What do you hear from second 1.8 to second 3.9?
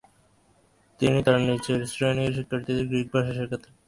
শ্রেনীর শিক্ষার্থীদেরকে গ্রীক ভাষা শেখাতেন।